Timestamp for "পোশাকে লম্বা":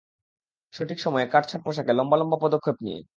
1.65-2.17